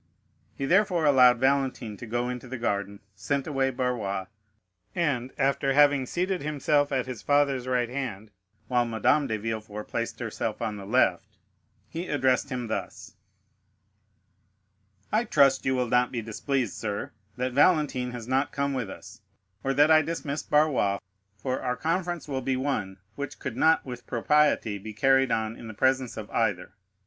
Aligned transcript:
He 0.55 0.65
therefore 0.65 1.05
allowed 1.05 1.37
Valentine 1.37 1.95
to 1.97 2.07
go 2.07 2.27
into 2.27 2.47
the 2.47 2.57
garden, 2.57 3.01
sent 3.13 3.45
away 3.45 3.69
Barrois, 3.69 4.25
and 4.95 5.31
after 5.37 5.73
having 5.73 6.07
seated 6.07 6.41
himself 6.41 6.91
at 6.91 7.05
his 7.05 7.21
father's 7.21 7.67
right 7.67 7.87
hand, 7.87 8.31
while 8.67 8.83
Madame 8.83 9.27
de 9.27 9.37
Villefort 9.37 9.87
placed 9.89 10.19
herself 10.19 10.59
on 10.59 10.77
the 10.77 10.87
left, 10.87 11.37
he 11.87 12.07
addressed 12.07 12.49
him 12.49 12.65
thus: 12.65 13.13
"I 15.11 15.23
trust 15.23 15.67
you 15.67 15.75
will 15.75 15.87
not 15.89 16.11
be 16.11 16.23
displeased, 16.23 16.73
sir, 16.73 17.11
that 17.37 17.53
Valentine 17.53 18.09
has 18.09 18.27
not 18.27 18.51
come 18.51 18.73
with 18.73 18.89
us, 18.89 19.21
or 19.63 19.71
that 19.75 19.91
I 19.91 20.01
dismissed 20.01 20.49
Barrois, 20.49 20.97
for 21.37 21.61
our 21.61 21.77
conference 21.77 22.27
will 22.27 22.41
be 22.41 22.57
one 22.57 22.97
which 23.13 23.37
could 23.37 23.55
not 23.55 23.85
with 23.85 24.07
propriety 24.07 24.79
be 24.79 24.93
carried 24.95 25.31
on 25.31 25.55
in 25.55 25.67
the 25.67 25.75
presence 25.75 26.17
of 26.17 26.27
either. 26.31 26.73